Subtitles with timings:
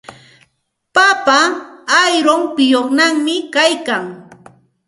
[0.95, 1.39] Papa
[1.99, 4.05] ayrumpiyuqñami kaykan.